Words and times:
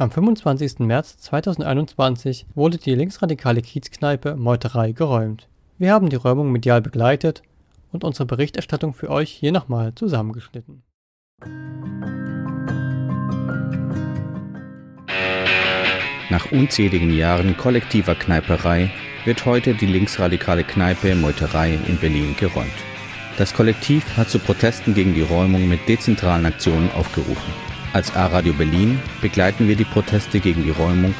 Am 0.00 0.10
25. 0.10 0.78
März 0.78 1.18
2021 1.18 2.46
wurde 2.54 2.78
die 2.78 2.94
linksradikale 2.94 3.60
Kiezkneipe 3.60 4.34
Meuterei 4.34 4.92
geräumt. 4.92 5.46
Wir 5.76 5.92
haben 5.92 6.08
die 6.08 6.16
Räumung 6.16 6.50
medial 6.50 6.80
begleitet 6.80 7.42
und 7.92 8.02
unsere 8.02 8.24
Berichterstattung 8.24 8.94
für 8.94 9.10
euch 9.10 9.30
hier 9.30 9.52
nochmal 9.52 9.94
zusammengeschnitten. 9.94 10.84
Nach 16.30 16.50
unzähligen 16.50 17.12
Jahren 17.12 17.58
kollektiver 17.58 18.14
Kneiperei 18.14 18.90
wird 19.26 19.44
heute 19.44 19.74
die 19.74 19.84
linksradikale 19.84 20.64
Kneipe 20.64 21.14
Meuterei 21.14 21.78
in 21.86 21.98
Berlin 21.98 22.34
geräumt. 22.40 22.70
Das 23.36 23.52
Kollektiv 23.52 24.16
hat 24.16 24.30
zu 24.30 24.38
Protesten 24.38 24.94
gegen 24.94 25.12
die 25.12 25.20
Räumung 25.20 25.68
mit 25.68 25.86
dezentralen 25.86 26.46
Aktionen 26.46 26.90
aufgerufen. 26.92 27.69
Als 27.92 28.14
A-Radio 28.14 28.52
Berlin 28.52 29.00
begleiten 29.20 29.66
wir 29.66 29.74
die 29.74 29.84
Proteste 29.84 30.38
gegen 30.38 30.62
die 30.62 30.70
Räumung 30.70 31.12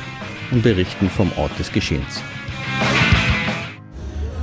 und 0.52 0.62
berichten 0.62 1.10
vom 1.10 1.32
Ort 1.36 1.58
des 1.58 1.72
Geschehens. 1.72 2.22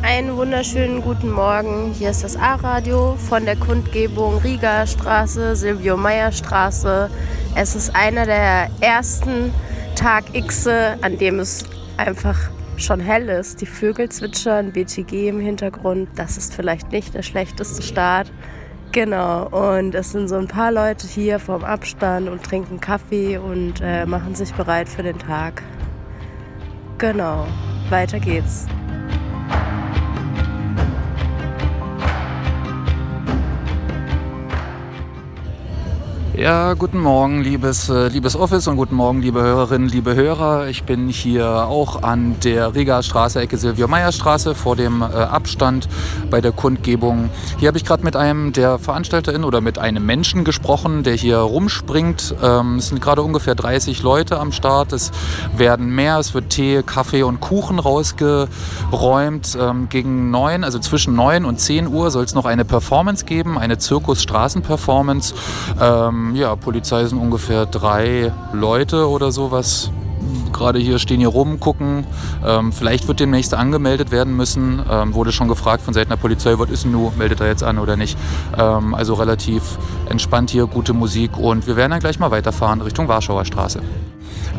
Einen 0.02 0.36
wunderschönen 0.36 1.02
guten 1.02 1.32
Morgen. 1.32 1.94
Hier 1.94 2.10
ist 2.10 2.26
das 2.26 2.36
A-Radio 2.36 3.16
von 3.16 3.46
der 3.46 3.56
Kundgebung 3.56 4.40
Rieger 4.40 4.86
Straße, 4.86 5.56
Silvio 5.56 5.96
Meyer 5.96 6.34
Straße. 6.34 7.10
Es 7.56 7.76
ist 7.76 7.96
einer 7.96 8.26
der 8.26 8.70
ersten 8.82 9.54
Tag 9.96 10.26
X, 10.34 10.68
an 10.68 11.18
dem 11.18 11.40
es 11.40 11.64
einfach 11.96 12.38
schon 12.76 13.00
hell 13.00 13.30
ist. 13.30 13.62
Die 13.62 13.66
Vögel 13.66 14.10
zwitschern, 14.10 14.74
BTG 14.74 15.30
im 15.30 15.40
Hintergrund. 15.40 16.10
Das 16.18 16.36
ist 16.36 16.54
vielleicht 16.54 16.92
nicht 16.92 17.14
der 17.14 17.24
schlechteste 17.24 17.82
Start. 17.82 18.30
Genau, 18.98 19.48
und 19.50 19.94
es 19.94 20.12
sind 20.12 20.28
so 20.28 20.38
ein 20.38 20.48
paar 20.48 20.72
Leute 20.72 21.06
hier 21.06 21.38
vom 21.38 21.64
Abstand 21.64 22.28
und 22.28 22.42
trinken 22.42 22.80
Kaffee 22.80 23.38
und 23.38 23.80
äh, 23.80 24.08
machen 24.08 24.34
sich 24.34 24.52
bereit 24.56 24.90
für 24.90 25.04
den 25.04 25.20
Tag. 25.20 25.62
Genau, 26.98 27.46
weiter 27.92 28.20
geht's. 28.20 28.66
Ja, 36.38 36.76
guten 36.76 37.00
Morgen, 37.00 37.42
liebes, 37.42 37.90
äh, 37.90 38.10
liebes 38.10 38.36
Office 38.36 38.68
und 38.68 38.76
guten 38.76 38.94
Morgen, 38.94 39.24
liebe 39.24 39.42
Hörerinnen, 39.42 39.90
liebe 39.90 40.14
Hörer. 40.14 40.68
Ich 40.68 40.84
bin 40.84 41.10
hier 41.10 41.66
auch 41.66 42.04
an 42.04 42.36
der 42.44 42.76
Riga 42.76 43.02
Straße, 43.02 43.42
Ecke 43.42 43.58
Silvio-Meyer 43.58 44.12
Straße, 44.12 44.54
vor 44.54 44.76
dem 44.76 45.02
äh, 45.02 45.06
Abstand 45.06 45.90
bei 46.30 46.40
der 46.40 46.52
Kundgebung. 46.52 47.32
Hier 47.58 47.70
habe 47.70 47.80
ich 47.80 47.86
gerade 47.86 48.04
mit 48.04 48.16
einem 48.16 48.54
der 48.54 48.78
VeranstalterInnen 48.78 49.46
oder 49.46 49.62
mit 49.62 49.80
einem 49.80 50.06
Menschen 50.06 50.44
gesprochen, 50.44 51.02
der 51.02 51.16
hier 51.16 51.40
rumspringt. 51.40 52.36
Ähm, 52.44 52.76
es 52.76 52.90
sind 52.90 53.02
gerade 53.02 53.24
ungefähr 53.24 53.56
30 53.56 54.04
Leute 54.04 54.40
am 54.40 54.52
Start. 54.52 54.94
Es 54.94 55.12
werden 55.58 55.90
mehr, 55.90 56.20
es 56.20 56.36
wird 56.36 56.52
Tee, 56.52 56.84
Kaffee 56.84 57.24
und 57.24 57.40
Kuchen 57.40 57.80
rausgeräumt. 57.80 59.58
Ähm, 59.60 59.90
gegen 59.90 60.30
neun, 60.30 60.64
also 60.64 60.78
zwischen 60.78 61.16
9 61.16 61.46
und 61.46 61.60
10 61.60 61.88
Uhr 61.88 62.12
soll 62.12 62.26
es 62.26 62.36
noch 62.36 62.46
eine 62.46 62.64
Performance 62.64 63.26
geben, 63.26 63.58
eine 63.58 63.80
Zirkus-Straßen-Performance. 63.80 65.34
Ähm, 66.28 66.36
ja, 66.36 66.56
Polizei 66.56 67.06
sind 67.06 67.20
ungefähr 67.20 67.66
drei 67.66 68.32
Leute 68.54 69.08
oder 69.10 69.32
sowas. 69.32 69.92
Gerade 70.52 70.80
hier 70.80 71.00
stehen 71.00 71.20
hier 71.20 71.30
rum, 71.30 71.60
gucken. 71.60 72.06
Ähm, 72.46 72.72
vielleicht 72.72 73.08
wird 73.08 73.20
demnächst 73.20 73.54
angemeldet 73.54 74.12
werden 74.12 74.36
müssen. 74.36 74.82
Ähm, 74.90 75.14
wurde 75.14 75.32
schon 75.32 75.48
gefragt 75.48 75.84
von 75.84 75.94
Seiten 75.94 76.10
der 76.10 76.18
Polizei, 76.18 76.58
was 76.58 76.70
ist 76.70 76.86
denn 76.86 76.92
nun, 76.92 77.18
meldet 77.18 77.40
er 77.40 77.48
jetzt 77.48 77.64
an 77.64 77.78
oder 77.80 77.96
nicht. 77.96 78.18
Ähm, 78.58 78.94
also 78.94 79.14
relativ 79.14 79.78
entspannt 80.10 80.50
hier, 80.50 80.66
gute 80.66 80.94
Musik 80.94 81.38
und 81.38 81.68
wir 81.68 81.76
werden 81.76 81.92
dann 81.92 82.00
gleich 82.00 82.20
mal 82.20 82.32
weiterfahren 82.32 82.82
Richtung 82.82 83.08
Warschauer 83.08 83.46
Straße. 83.46 83.82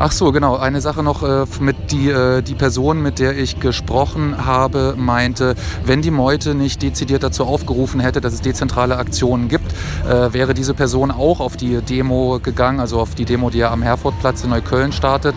Ach 0.00 0.12
so, 0.12 0.30
genau. 0.30 0.56
Eine 0.56 0.80
Sache 0.80 1.02
noch 1.02 1.24
äh, 1.24 1.44
mit 1.58 1.90
die, 1.90 2.08
äh, 2.08 2.40
die 2.40 2.54
Person, 2.54 3.02
mit 3.02 3.18
der 3.18 3.36
ich 3.36 3.58
gesprochen 3.58 4.46
habe, 4.46 4.94
meinte, 4.96 5.56
wenn 5.84 6.02
die 6.02 6.12
Meute 6.12 6.54
nicht 6.54 6.82
dezidiert 6.82 7.24
dazu 7.24 7.44
aufgerufen 7.44 7.98
hätte, 7.98 8.20
dass 8.20 8.32
es 8.32 8.40
dezentrale 8.40 8.96
Aktionen 8.96 9.48
gibt, 9.48 9.72
äh, 10.08 10.32
wäre 10.32 10.54
diese 10.54 10.72
Person 10.74 11.10
auch 11.10 11.40
auf 11.40 11.56
die 11.56 11.80
Demo 11.80 12.38
gegangen, 12.40 12.78
also 12.78 13.00
auf 13.00 13.16
die 13.16 13.24
Demo, 13.24 13.50
die 13.50 13.58
ja 13.58 13.72
am 13.72 13.82
Herfordplatz 13.82 14.44
in 14.44 14.50
Neukölln 14.50 14.92
startet. 14.92 15.34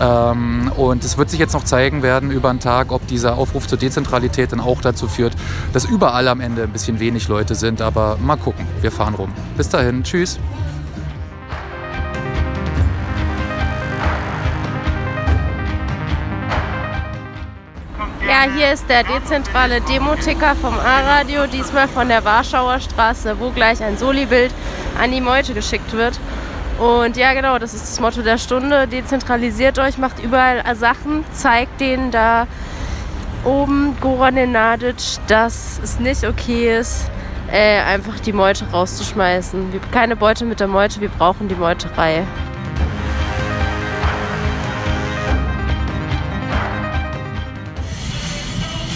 Ähm, 0.00 0.70
und 0.76 1.04
es 1.04 1.18
wird 1.18 1.28
sich 1.28 1.40
jetzt 1.40 1.54
noch 1.54 1.64
zeigen 1.64 2.04
werden 2.04 2.30
über 2.30 2.50
den 2.50 2.60
Tag, 2.60 2.92
ob 2.92 3.04
dieser 3.08 3.36
Aufruf 3.36 3.66
zur 3.66 3.78
Dezentralität 3.78 4.52
dann 4.52 4.60
auch 4.60 4.80
dazu 4.82 5.08
führt, 5.08 5.34
dass 5.72 5.84
überall 5.84 6.28
am 6.28 6.40
Ende 6.40 6.62
ein 6.62 6.70
bisschen 6.70 7.00
wenig 7.00 7.26
Leute 7.26 7.56
sind. 7.56 7.82
Aber 7.82 8.18
mal 8.24 8.36
gucken, 8.36 8.66
wir 8.82 8.92
fahren 8.92 9.14
rum. 9.14 9.32
Bis 9.56 9.68
dahin, 9.68 10.04
tschüss. 10.04 10.38
Hier 18.54 18.72
ist 18.72 18.88
der 18.88 19.02
dezentrale 19.02 19.80
Demoticker 19.80 20.54
vom 20.56 20.78
A-Radio, 20.78 21.46
diesmal 21.46 21.88
von 21.88 22.08
der 22.08 22.24
Warschauer 22.24 22.80
Straße, 22.80 23.38
wo 23.40 23.50
gleich 23.50 23.82
ein 23.82 23.96
Soli-Bild 23.98 24.52
an 25.00 25.10
die 25.10 25.20
Meute 25.20 25.54
geschickt 25.54 25.92
wird. 25.92 26.18
Und 26.78 27.16
ja, 27.16 27.32
genau, 27.32 27.58
das 27.58 27.74
ist 27.74 27.88
das 27.88 28.00
Motto 28.00 28.22
der 28.22 28.38
Stunde. 28.38 28.86
Dezentralisiert 28.86 29.78
euch, 29.78 29.98
macht 29.98 30.22
überall 30.22 30.62
Sachen, 30.76 31.24
zeigt 31.32 31.80
denen 31.80 32.10
da 32.10 32.46
oben, 33.44 33.96
Goran 34.00 34.34
Nenadic, 34.34 34.96
dass 35.26 35.80
es 35.82 35.98
nicht 35.98 36.24
okay 36.24 36.78
ist, 36.78 37.10
äh, 37.50 37.80
einfach 37.80 38.20
die 38.20 38.32
Meute 38.32 38.66
rauszuschmeißen. 38.70 39.72
Wir, 39.72 39.80
keine 39.92 40.16
Beute 40.16 40.44
mit 40.44 40.60
der 40.60 40.68
Meute, 40.68 41.00
wir 41.00 41.08
brauchen 41.08 41.48
die 41.48 41.54
Meuterei. 41.54 42.24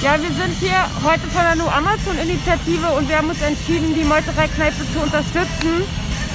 Ja, 0.02 0.14
wir 0.14 0.30
sind 0.30 0.56
hier 0.58 0.80
heute 1.04 1.28
von 1.28 1.42
der 1.42 1.56
No 1.56 1.68
Amazon 1.68 2.16
Initiative 2.16 2.86
und 2.96 3.06
wir 3.06 3.18
haben 3.18 3.28
uns 3.28 3.42
entschieden, 3.42 3.94
die 3.94 4.02
Meuterei-Kneipe 4.04 4.90
zu 4.94 4.98
unterstützen 4.98 5.84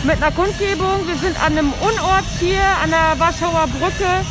mit 0.03 0.21
einer 0.21 0.31
Kundgebung. 0.31 1.07
Wir 1.07 1.15
sind 1.15 1.35
an 1.43 1.57
einem 1.57 1.73
Unort 1.81 2.25
hier 2.39 2.61
an 2.83 2.91
der 2.91 3.17
Warschauer 3.17 3.65
Brücke, 3.79 4.21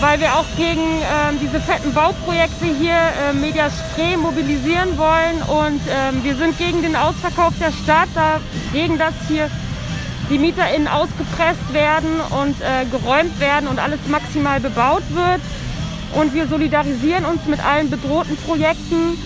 weil 0.00 0.20
wir 0.20 0.34
auch 0.36 0.44
gegen 0.58 0.82
ähm, 1.00 1.40
diese 1.40 1.58
fetten 1.58 1.94
Bauprojekte 1.94 2.66
hier 2.66 2.92
äh, 2.92 3.32
Media 3.32 3.70
Spree 3.70 4.18
mobilisieren 4.18 4.98
wollen 4.98 5.40
und 5.40 5.80
ähm, 5.88 6.22
wir 6.22 6.36
sind 6.36 6.58
gegen 6.58 6.82
den 6.82 6.96
Ausverkauf 6.96 7.54
der 7.58 7.72
Stadt, 7.72 8.10
dagegen, 8.14 8.98
dass 8.98 9.14
hier 9.26 9.48
die 10.28 10.38
MieterInnen 10.38 10.86
ausgepresst 10.86 11.72
werden 11.72 12.20
und 12.28 12.60
äh, 12.60 12.84
geräumt 12.90 13.40
werden 13.40 13.70
und 13.70 13.78
alles 13.78 14.00
maximal 14.06 14.60
bebaut 14.60 15.04
wird. 15.14 15.40
Und 16.14 16.34
wir 16.34 16.46
solidarisieren 16.46 17.24
uns 17.24 17.46
mit 17.46 17.64
allen 17.64 17.90
bedrohten 17.90 18.36
Projekten. 18.36 19.16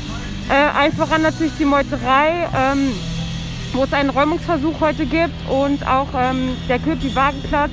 Äh, 0.48 0.78
allen 0.78 0.92
voran 0.92 1.22
natürlich 1.22 1.54
die 1.58 1.64
Meuterei, 1.64 2.48
ähm, 2.54 2.92
wo 3.72 3.84
es 3.84 3.92
einen 3.92 4.10
Räumungsversuch 4.10 4.80
heute 4.80 5.06
gibt 5.06 5.34
und 5.48 5.86
auch 5.86 6.08
ähm, 6.14 6.56
der 6.68 6.78
Köpi-Wagenplatz 6.78 7.72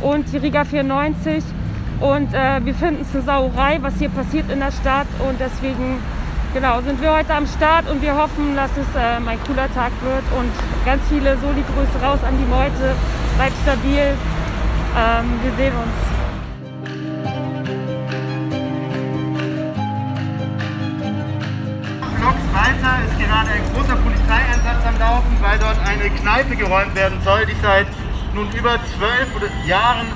und 0.00 0.32
die 0.32 0.38
Riga 0.38 0.64
94. 0.64 1.42
Und 2.00 2.32
äh, 2.34 2.64
wir 2.64 2.74
finden 2.74 3.02
es 3.02 3.14
eine 3.14 3.24
Sauerei, 3.24 3.78
was 3.80 3.94
hier 3.98 4.10
passiert 4.10 4.50
in 4.50 4.60
der 4.60 4.70
Stadt. 4.70 5.08
Und 5.26 5.40
deswegen 5.40 5.98
genau, 6.54 6.80
sind 6.82 7.00
wir 7.02 7.14
heute 7.14 7.34
am 7.34 7.46
Start 7.46 7.90
und 7.90 8.00
wir 8.00 8.14
hoffen, 8.14 8.54
dass 8.54 8.70
es 8.72 8.86
ähm, 8.96 9.26
ein 9.28 9.38
cooler 9.46 9.72
Tag 9.74 9.92
wird 10.02 10.24
und 10.38 10.50
ganz 10.84 11.02
viele 11.08 11.36
Soli-Grüße 11.38 12.02
raus 12.02 12.20
an 12.26 12.38
die 12.38 12.48
Meute. 12.48 12.94
Bleibt 13.36 13.56
stabil. 13.62 14.14
Ähm, 14.96 15.40
wir 15.42 15.52
sehen 15.56 15.74
uns. 15.76 16.15
Weiter 22.86 23.04
ist 23.04 23.18
gerade 23.18 23.50
ein 23.50 23.64
großer 23.74 23.96
Polizeieinsatz 23.96 24.86
am 24.86 24.98
Laufen, 25.00 25.36
weil 25.40 25.58
dort 25.58 25.78
eine 25.84 26.08
Kneipe 26.08 26.54
geräumt 26.54 26.94
werden 26.94 27.20
soll, 27.24 27.44
die 27.46 27.56
seit 27.60 27.88
nun 28.32 28.46
über 28.52 28.78
zwölf 28.94 29.26
Jahren 29.66 30.06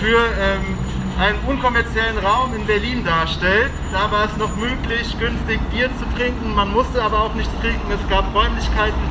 für 0.00 0.18
ähm, 0.40 0.76
einen 1.20 1.38
unkommerziellen 1.46 2.18
Raum 2.18 2.52
in 2.56 2.66
Berlin 2.66 3.04
darstellt. 3.04 3.70
Da 3.92 4.10
war 4.10 4.24
es 4.24 4.36
noch 4.38 4.56
möglich, 4.56 5.16
günstig 5.20 5.60
Bier 5.70 5.88
zu 5.98 6.04
trinken. 6.16 6.52
Man 6.52 6.72
musste 6.72 7.00
aber 7.00 7.20
auch 7.20 7.34
nichts 7.34 7.52
trinken. 7.60 7.92
Es 7.92 8.08
gab 8.10 8.34
Räumlichkeiten, 8.34 9.02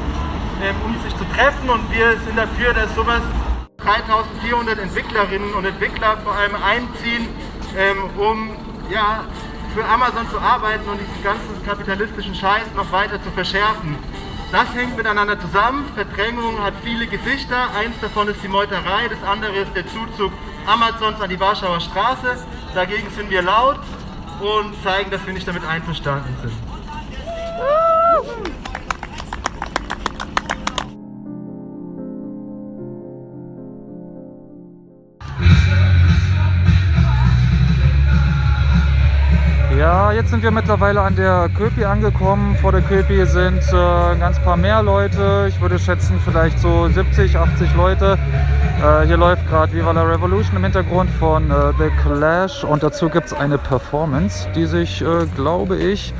ähm, 0.61 0.75
um 0.83 1.01
sich 1.01 1.15
zu 1.15 1.23
treffen 1.35 1.69
und 1.69 1.89
wir 1.93 2.17
sind 2.25 2.37
dafür, 2.37 2.73
dass 2.73 2.93
sowas 2.95 3.21
3400 3.77 4.77
Entwicklerinnen 4.77 5.53
und 5.53 5.63
Entwickler 5.63 6.17
vor 6.21 6.33
allem 6.33 6.55
einziehen, 6.55 7.29
ähm, 7.77 8.09
um 8.19 8.49
ja, 8.91 9.23
für 9.75 9.83
Amazon 9.83 10.27
zu 10.29 10.39
arbeiten 10.39 10.87
und 10.87 10.97
diesen 11.01 11.21
ganzen 11.21 11.65
kapitalistischen 11.65 12.33
Scheiß 12.33 12.63
noch 12.77 12.89
weiter 12.93 13.21
zu 13.21 13.29
verschärfen. 13.31 13.97
Das 14.49 14.73
hängt 14.73 14.95
miteinander 14.95 15.37
zusammen. 15.37 15.85
Verdrängung 15.93 16.63
hat 16.63 16.73
viele 16.81 17.07
Gesichter. 17.07 17.67
Eins 17.75 17.99
davon 17.99 18.29
ist 18.29 18.41
die 18.41 18.47
Meuterei, 18.47 19.09
das 19.09 19.21
andere 19.27 19.53
ist 19.57 19.75
der 19.75 19.85
Zuzug 19.87 20.31
Amazons 20.65 21.19
an 21.19 21.29
die 21.29 21.39
Warschauer 21.39 21.81
Straße. 21.81 22.37
Dagegen 22.73 23.09
sind 23.09 23.29
wir 23.29 23.41
laut 23.41 23.79
und 24.39 24.81
zeigen, 24.81 25.11
dass 25.11 25.25
wir 25.25 25.33
nicht 25.33 25.45
damit 25.45 25.65
einverstanden 25.65 26.33
sind. 26.41 26.53
Sind 40.35 40.43
wir 40.43 40.51
mittlerweile 40.51 40.99
an 40.99 41.15
der 41.15 41.49
Köpi 41.57 41.85
angekommen. 41.85 42.57
Vor 42.57 42.73
der 42.73 42.81
Köpi 42.81 43.25
sind 43.25 43.61
äh, 43.71 43.77
ein 43.77 44.19
ganz 44.19 44.37
paar 44.39 44.57
mehr 44.57 44.83
Leute. 44.83 45.45
Ich 45.47 45.61
würde 45.61 45.79
schätzen 45.79 46.19
vielleicht 46.25 46.59
so 46.59 46.89
70, 46.89 47.37
80 47.37 47.73
Leute. 47.73 48.17
Äh, 48.83 49.07
hier 49.07 49.15
läuft 49.15 49.47
gerade 49.47 49.71
Viva 49.71 49.93
la 49.93 50.03
Revolution 50.03 50.57
im 50.57 50.63
Hintergrund 50.65 51.09
von 51.11 51.49
äh, 51.49 51.71
The 51.77 51.89
Clash 52.03 52.65
und 52.65 52.83
dazu 52.83 53.07
gibt 53.07 53.27
es 53.27 53.33
eine 53.33 53.57
Performance, 53.57 54.49
die 54.53 54.65
sich, 54.65 55.01
äh, 55.01 55.25
glaube 55.37 55.77
ich, 55.77 56.13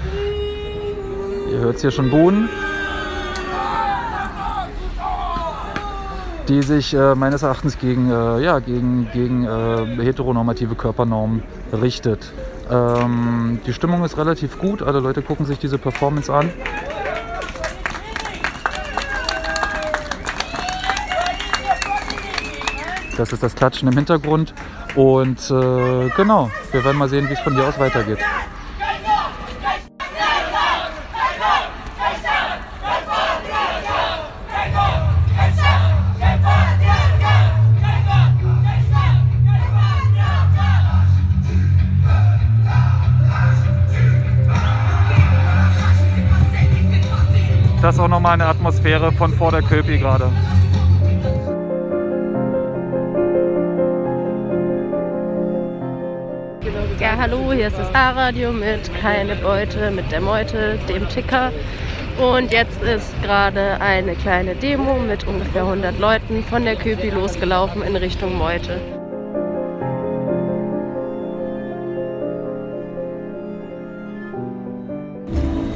ihr 1.51 1.59
hört 1.59 1.75
es 1.75 1.81
hier 1.81 1.91
schon 1.91 2.09
buhen, 2.09 2.47
die 6.47 6.61
sich 6.61 6.93
äh, 6.93 7.15
meines 7.15 7.43
Erachtens 7.43 7.77
gegen, 7.77 8.09
äh, 8.09 8.39
ja, 8.39 8.59
gegen, 8.59 9.09
gegen 9.11 9.43
äh, 9.43 10.05
heteronormative 10.05 10.75
Körpernormen 10.75 11.43
richtet. 11.73 12.31
Ähm, 12.69 13.59
die 13.65 13.73
Stimmung 13.73 14.03
ist 14.03 14.17
relativ 14.17 14.57
gut, 14.57 14.81
alle 14.81 14.99
Leute 14.99 15.21
gucken 15.21 15.45
sich 15.45 15.59
diese 15.59 15.77
Performance 15.77 16.33
an. 16.33 16.51
Das 23.17 23.31
ist 23.31 23.43
das 23.43 23.55
Klatschen 23.55 23.87
im 23.87 23.95
Hintergrund. 23.95 24.53
Und 24.95 25.39
äh, 25.51 26.09
genau, 26.15 26.49
wir 26.71 26.83
werden 26.83 26.97
mal 26.97 27.09
sehen, 27.09 27.27
wie 27.29 27.33
es 27.33 27.39
von 27.39 27.53
hier 27.53 27.67
aus 27.67 27.79
weitergeht. 27.79 28.19
Das 47.85 47.93
ist 47.93 48.01
auch 48.01 48.07
nochmal 48.07 48.33
eine 48.33 48.47
Atmosphäre 48.47 49.11
von 49.11 49.31
vor 49.31 49.51
der 49.51 49.61
Köpi 49.61 49.99
gerade. 49.99 50.31
Ja, 56.99 57.15
hallo, 57.15 57.53
hier 57.53 57.67
ist 57.67 57.77
das 57.77 57.93
A-Radio 57.93 58.51
mit 58.51 58.91
Keine 58.99 59.35
Beute, 59.35 59.91
mit 59.91 60.11
der 60.11 60.19
Meute, 60.19 60.79
dem 60.89 61.07
Ticker. 61.09 61.51
Und 62.17 62.51
jetzt 62.51 62.81
ist 62.81 63.21
gerade 63.21 63.79
eine 63.79 64.15
kleine 64.15 64.55
Demo 64.55 64.95
mit 64.95 65.27
ungefähr 65.27 65.61
100 65.61 65.99
Leuten 65.99 66.43
von 66.43 66.65
der 66.65 66.77
Köpi 66.77 67.11
losgelaufen 67.11 67.83
in 67.83 67.95
Richtung 67.95 68.35
Meute. 68.35 69.04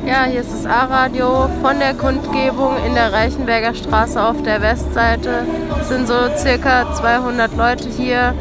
Ja, 0.09 0.23
hier 0.23 0.41
ist 0.41 0.51
das 0.51 0.65
A-Radio 0.65 1.47
von 1.61 1.77
der 1.77 1.93
Kundgebung 1.93 2.83
in 2.83 2.95
der 2.95 3.13
Reichenberger 3.13 3.75
Straße 3.75 4.19
auf 4.19 4.41
der 4.41 4.59
Westseite. 4.59 5.45
Es 5.79 5.89
sind 5.89 6.07
so 6.07 6.15
circa 6.35 6.91
200 6.95 7.55
Leute 7.55 7.87
hier. 7.89 8.33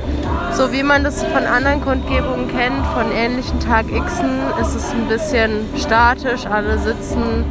So 0.55 0.73
wie 0.73 0.83
man 0.83 1.05
das 1.05 1.23
von 1.23 1.45
anderen 1.45 1.85
Kundgebungen 1.85 2.49
kennt, 2.49 2.87
von 2.95 3.13
ähnlichen 3.13 3.61
Tag 3.61 3.85
Xen, 3.89 4.41
ist 4.63 4.77
es 4.77 4.93
ein 4.93 5.09
bisschen 5.09 5.67
statisch. 5.77 6.47
Alle 6.47 6.79
sitzen, 6.79 7.45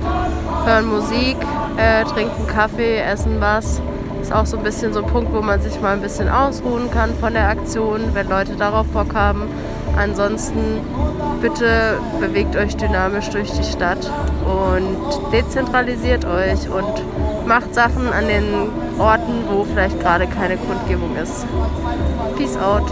hören 0.66 0.88
Musik, 0.88 1.38
äh, 1.78 2.04
trinken 2.06 2.48
Kaffee, 2.48 2.98
essen 2.98 3.40
was. 3.40 3.84
Ist 4.20 4.34
auch 4.34 4.48
so 4.48 4.58
ein 4.58 4.64
bisschen 4.64 4.94
so 4.94 5.04
ein 5.04 5.12
Punkt, 5.12 5.32
wo 5.32 5.42
man 5.42 5.62
sich 5.62 5.80
mal 5.80 5.94
ein 5.94 6.02
bisschen 6.02 6.28
ausruhen 6.28 6.90
kann 6.90 7.14
von 7.22 7.34
der 7.34 7.50
Aktion, 7.50 8.16
wenn 8.16 8.28
Leute 8.28 8.56
darauf 8.56 8.88
Bock 8.88 9.14
haben. 9.14 9.44
Ansonsten 9.98 10.82
bitte 11.42 12.00
bewegt 12.20 12.56
euch 12.56 12.76
dynamisch 12.78 13.30
durch 13.30 13.52
die 13.52 13.64
Stadt 13.64 14.12
und 14.46 15.32
dezentralisiert 15.34 16.26
euch 16.26 16.70
und 16.70 17.48
macht 17.48 17.74
Sachen 17.74 18.12
an 18.14 18.28
den 18.28 18.70
Orten, 19.00 19.44
wo 19.50 19.64
vielleicht 19.64 20.00
gerade 20.00 20.28
keine 20.28 20.58
Kundgebung 20.58 21.16
ist. 21.16 21.46
Peace 22.38 22.58
out. 22.58 22.84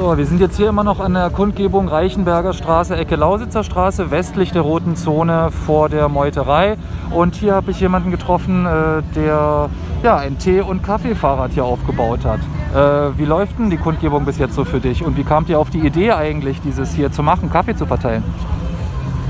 So, 0.00 0.16
wir 0.16 0.24
sind 0.24 0.40
jetzt 0.40 0.56
hier 0.56 0.70
immer 0.70 0.82
noch 0.82 0.98
an 0.98 1.12
der 1.12 1.28
Kundgebung 1.28 1.86
Reichenberger 1.86 2.54
Straße, 2.54 2.96
Ecke 2.96 3.16
Lausitzer 3.16 3.62
Straße, 3.62 4.10
westlich 4.10 4.50
der 4.50 4.62
roten 4.62 4.96
Zone 4.96 5.50
vor 5.50 5.90
der 5.90 6.08
Meuterei. 6.08 6.78
Und 7.10 7.34
hier 7.34 7.54
habe 7.54 7.70
ich 7.70 7.80
jemanden 7.80 8.10
getroffen, 8.10 8.64
äh, 8.64 9.02
der 9.14 9.68
ja, 10.02 10.16
ein 10.16 10.38
Tee- 10.38 10.62
und 10.62 10.82
Kaffeefahrrad 10.82 11.50
hier 11.52 11.66
aufgebaut 11.66 12.20
hat. 12.24 12.40
Äh, 12.74 13.18
wie 13.18 13.26
läuft 13.26 13.58
denn 13.58 13.68
die 13.68 13.76
Kundgebung 13.76 14.24
bis 14.24 14.38
jetzt 14.38 14.54
so 14.54 14.64
für 14.64 14.80
dich? 14.80 15.04
Und 15.04 15.18
wie 15.18 15.22
kamt 15.22 15.50
ihr 15.50 15.58
auf 15.58 15.68
die 15.68 15.80
Idee 15.80 16.12
eigentlich, 16.12 16.62
dieses 16.62 16.94
hier 16.94 17.12
zu 17.12 17.22
machen, 17.22 17.50
Kaffee 17.50 17.76
zu 17.76 17.84
verteilen? 17.84 18.24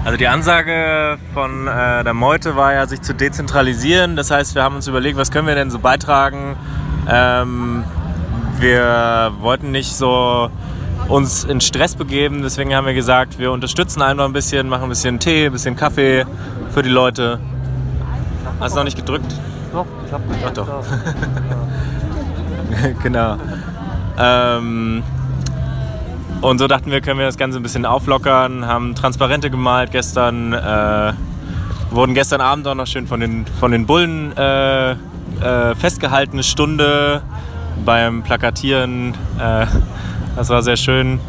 Also 0.05 0.17
die 0.19 0.29
Ansage 0.29 1.19
von 1.35 1.67
äh, 1.67 2.05
der 2.05 2.15
Meute 2.15 2.55
war 2.55 2.75
ja, 2.75 2.87
sich 2.87 3.03
zu 3.03 3.13
dezentralisieren. 3.13 4.15
Das 4.15 4.31
heißt, 4.31 4.55
wir 4.55 4.63
haben 4.63 4.77
uns 4.77 4.87
überlegt, 4.87 5.19
was 5.19 5.33
können 5.33 5.49
wir 5.49 5.57
denn 5.57 5.73
so 5.73 5.81
beitragen? 5.81 6.55
Ähm, 7.11 7.83
wir 8.61 9.33
wollten 9.41 9.71
nicht 9.71 9.95
so 9.95 10.51
uns 11.09 11.45
in 11.45 11.61
Stress 11.61 11.97
begeben, 11.97 12.43
deswegen 12.43 12.75
haben 12.75 12.87
wir 12.87 12.95
gesagt, 12.95 13.39
wir 13.39 13.51
unterstützen 13.51 14.03
einfach 14.03 14.25
ein 14.25 14.33
bisschen, 14.33 14.69
machen 14.69 14.85
ein 14.85 14.89
bisschen 14.91 15.19
Tee, 15.19 15.47
ein 15.47 15.53
bisschen 15.53 15.77
Kaffee 15.77 16.25
für 16.73 16.83
die 16.83 16.91
Leute. 16.91 17.41
Hast 18.61 18.75
du 18.75 18.79
noch 18.79 18.85
nicht 18.85 18.97
gedrückt? 18.97 19.33
Doch, 19.73 19.87
ich 20.07 20.13
habe 20.13 20.25
Ach 20.47 20.51
doch. 20.51 20.69
genau. 23.03 23.37
Ähm, 24.19 25.03
und 26.43 26.59
so 26.59 26.69
dachten 26.69 26.91
wir, 26.91 27.01
können 27.01 27.19
wir 27.19 27.27
das 27.27 27.39
Ganze 27.39 27.59
ein 27.59 27.63
bisschen 27.63 27.87
auflockern, 27.87 28.67
haben 28.67 28.95
Transparente 28.95 29.51
gemalt 29.51 29.91
gestern, 29.91 30.53
äh, 30.53 31.13
wurden 31.91 32.15
gestern 32.15 32.41
Abend 32.41 32.69
auch 32.69 32.75
noch 32.75 32.87
schön 32.87 33.07
von 33.07 33.21
den, 33.21 33.47
von 33.59 33.73
den 33.73 33.87
Bullen 33.87 34.37
äh, 34.37 34.93
äh, 34.93 34.97
festgehalten, 35.75 36.35
eine 36.35 36.43
Stunde 36.43 37.23
beim 37.85 38.23
Plakatieren. 38.23 39.15
Äh, 39.39 39.67
das 40.37 40.49
war 40.49 40.63
sehr 40.63 40.77
schön. 40.77 41.21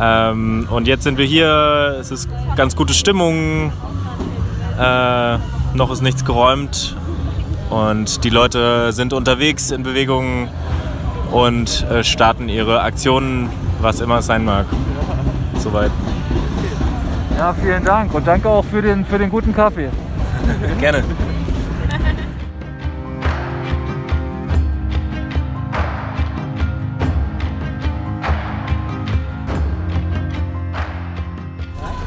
Ähm, 0.00 0.68
und 0.70 0.86
jetzt 0.86 1.02
sind 1.04 1.18
wir 1.18 1.24
hier, 1.24 1.96
es 2.00 2.10
ist 2.10 2.28
ganz 2.56 2.76
gute 2.76 2.94
Stimmung, 2.94 3.72
äh, 4.78 5.38
noch 5.74 5.90
ist 5.90 6.02
nichts 6.02 6.24
geräumt 6.24 6.96
und 7.70 8.22
die 8.24 8.30
Leute 8.30 8.92
sind 8.92 9.12
unterwegs 9.12 9.70
in 9.70 9.82
Bewegung 9.82 10.48
und 11.32 11.84
äh, 11.90 12.04
starten 12.04 12.48
ihre 12.48 12.82
Aktionen, 12.82 13.50
was 13.80 14.00
immer 14.00 14.18
es 14.18 14.26
sein 14.26 14.44
mag. 14.44 14.66
Soweit. 15.58 15.90
Ja, 17.36 17.52
vielen 17.54 17.84
Dank 17.84 18.14
und 18.14 18.26
danke 18.26 18.48
auch 18.48 18.64
für 18.64 18.82
den, 18.82 19.04
für 19.04 19.18
den 19.18 19.30
guten 19.30 19.54
Kaffee. 19.54 19.90
Gerne. 20.80 21.02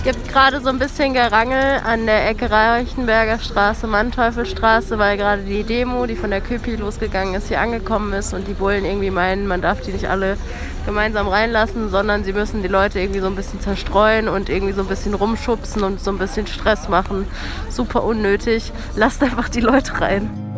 Gibt 0.03 0.29
gerade 0.29 0.62
so 0.62 0.70
ein 0.70 0.79
bisschen 0.79 1.13
Gerangel 1.13 1.79
an 1.86 2.05
der 2.05 2.27
Ecke 2.27 2.50
Reichenberger 2.50 3.39
Straße, 3.39 3.86
Manteuffelstraße, 3.86 4.98
weil 4.98 5.17
gerade 5.17 5.43
die 5.43 5.63
Demo, 5.63 6.05
die 6.08 6.15
von 6.15 6.31
der 6.31 6.41
Köpi 6.41 6.75
losgegangen 6.75 7.36
ist, 7.36 7.50
hier 7.50 7.62
angekommen 7.62 8.12
ist 8.13 8.34
und 8.34 8.48
die 8.48 8.53
Bullen 8.53 8.86
irgendwie 8.86 9.12
meinen, 9.12 9.48
man 9.48 9.62
darf 9.62 9.81
die 9.81 9.91
nicht 9.91 10.10
alle 10.10 10.38
gemeinsam 10.86 11.27
reinlassen, 11.27 11.89
sondern 11.89 12.24
sie 12.24 12.34
müssen 12.34 12.63
die 12.63 12.67
Leute 12.67 13.00
irgendwie 13.00 13.20
so 13.20 13.27
ein 13.27 13.36
bisschen 13.36 13.62
zerstreuen 13.62 14.27
und 14.27 14.50
irgendwie 14.50 14.74
so 14.74 14.81
ein 14.81 14.88
bisschen 14.88 15.13
rumschubsen 15.13 15.84
und 15.84 16.01
so 16.01 16.10
ein 16.10 16.17
bisschen 16.17 16.48
Stress 16.48 16.89
machen. 16.89 17.27
Super 17.70 18.03
unnötig. 18.03 18.72
Lasst 18.96 19.22
einfach 19.22 19.50
die 19.50 19.62
Leute 19.62 20.01
rein. 20.01 20.50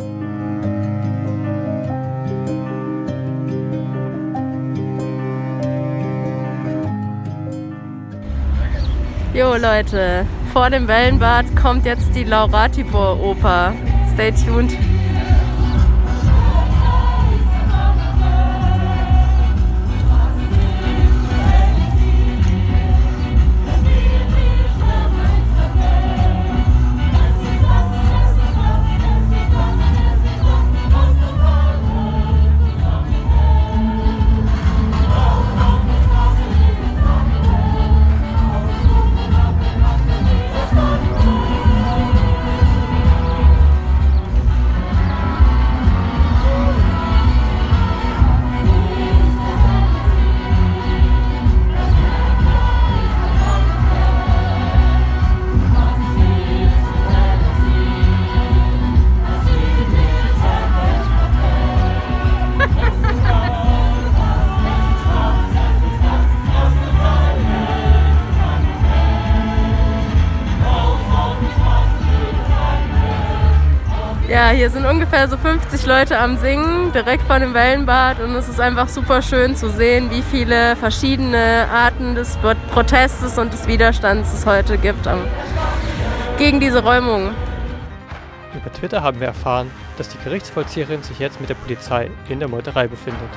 Jo 9.34 9.56
Leute, 9.56 10.26
vor 10.52 10.70
dem 10.70 10.86
Wellenbad 10.86 11.56
kommt 11.60 11.84
jetzt 11.84 12.14
die 12.14 12.22
Lauratibor-Oper. 12.22 13.72
Stay 14.14 14.30
tuned. 14.30 14.70
Hier 74.52 74.68
sind 74.68 74.84
ungefähr 74.84 75.26
so 75.26 75.36
50 75.36 75.86
Leute 75.86 76.18
am 76.18 76.36
Singen, 76.36 76.92
direkt 76.92 77.22
vor 77.22 77.38
dem 77.38 77.54
Wellenbad. 77.54 78.20
Und 78.20 78.34
es 78.34 78.48
ist 78.48 78.60
einfach 78.60 78.88
super 78.88 79.22
schön 79.22 79.56
zu 79.56 79.70
sehen, 79.70 80.10
wie 80.10 80.22
viele 80.22 80.76
verschiedene 80.76 81.66
Arten 81.72 82.14
des 82.14 82.36
Protestes 82.72 83.38
und 83.38 83.52
des 83.52 83.66
Widerstands 83.66 84.32
es 84.34 84.44
heute 84.44 84.76
gibt 84.76 85.06
am, 85.06 85.20
gegen 86.36 86.60
diese 86.60 86.82
Räumung. 86.82 87.30
Über 88.54 88.72
Twitter 88.72 89.02
haben 89.02 89.18
wir 89.18 89.28
erfahren, 89.28 89.70
dass 89.96 90.08
die 90.10 90.18
Gerichtsvollzieherin 90.22 91.02
sich 91.02 91.18
jetzt 91.18 91.40
mit 91.40 91.48
der 91.48 91.54
Polizei 91.54 92.10
in 92.28 92.38
der 92.38 92.48
Meuterei 92.48 92.86
befindet. 92.86 93.30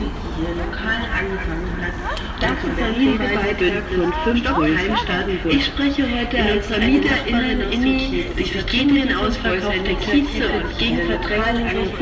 Lokal 0.00 1.02
angefangen 1.18 1.70
hat. 1.80 2.10
Ist 2.40 2.78
der 2.78 3.28
Beitrag 3.28 3.84
von 3.94 4.12
fünf 4.24 4.48
Heimstaaten. 4.56 5.38
Ich 5.50 5.66
spreche 5.66 6.04
heute 6.04 6.42
als 6.42 6.66
VermieterInnen 6.66 7.72
INI. 7.72 8.26
Durch 8.36 8.52
vergehenden 8.52 9.16
Ausverkauf 9.16 9.74
der 9.84 9.94
Kieze 9.96 10.48
und 10.48 10.78
gegen 10.78 11.00
Vertragsangriff 11.06 12.00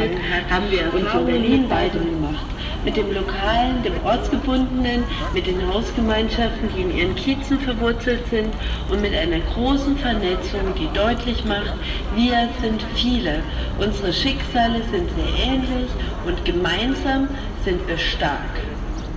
haben 0.51 0.71
wir 0.71 0.83
Erfahrungen 0.83 1.27
Berlin 1.27 1.71
weitergemacht 1.71 2.47
mit 2.85 2.97
dem 2.97 3.13
Lokalen, 3.13 3.83
dem 3.83 3.95
Ortsgebundenen, 4.05 5.05
mit 5.35 5.47
den 5.47 5.67
Hausgemeinschaften, 5.67 6.69
die 6.75 6.83
in 6.83 6.97
ihren 6.97 7.15
Kiezen 7.17 7.59
verwurzelt 7.61 8.27
sind 8.31 8.49
und 8.91 9.03
mit 9.03 9.15
einer 9.15 9.41
großen 9.41 9.97
Vernetzung, 9.99 10.75
die 10.79 10.89
deutlich 10.95 11.45
macht, 11.45 11.75
wir 12.15 12.49
sind 12.63 12.83
viele. 12.95 13.43
Unsere 13.79 14.13
Schicksale 14.13 14.81
sind 14.91 15.11
sehr 15.17 15.53
ähnlich 15.53 15.91
und 16.27 16.45
gemeinsam 16.45 17.29
sind 17.69 17.87
wir 17.87 17.99
stark. 17.99 18.55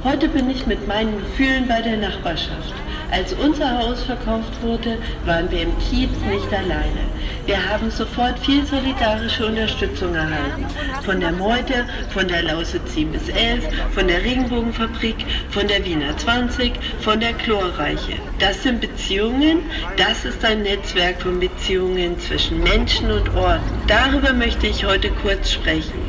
Heute 0.03 0.27
bin 0.27 0.49
ich 0.49 0.67
mit 0.67 0.85
meinen 0.85 1.17
Gefühlen 1.19 1.69
bei 1.69 1.81
der 1.81 1.95
Nachbarschaft. 1.95 2.73
Als 3.09 3.31
unser 3.31 3.77
Haus 3.77 4.03
verkauft 4.03 4.61
wurde, 4.61 4.97
waren 5.25 5.49
wir 5.49 5.61
im 5.61 5.79
Kiez 5.79 6.09
nicht 6.29 6.51
alleine. 6.53 7.03
Wir 7.45 7.69
haben 7.69 7.89
sofort 7.89 8.37
viel 8.39 8.65
solidarische 8.65 9.45
Unterstützung 9.45 10.13
erhalten. 10.15 10.65
Von 11.05 11.21
der 11.21 11.31
Meute, 11.31 11.85
von 12.09 12.27
der 12.27 12.43
Lausitz 12.43 12.93
7 12.93 13.13
bis 13.13 13.29
11, 13.29 13.63
von 13.93 14.09
der 14.09 14.21
Regenbogenfabrik, 14.21 15.25
von 15.51 15.69
der 15.69 15.85
Wiener 15.85 16.17
20, 16.17 16.73
von 16.99 17.21
der 17.21 17.31
Chlorreiche. 17.31 18.17
Das 18.39 18.63
sind 18.63 18.81
Beziehungen, 18.81 19.59
das 19.95 20.25
ist 20.25 20.43
ein 20.43 20.63
Netzwerk 20.63 21.21
von 21.21 21.39
Beziehungen 21.39 22.19
zwischen 22.19 22.61
Menschen 22.61 23.11
und 23.11 23.33
Orten. 23.33 23.63
Darüber 23.87 24.33
möchte 24.33 24.67
ich 24.67 24.83
heute 24.83 25.09
kurz 25.21 25.51
sprechen. 25.51 26.00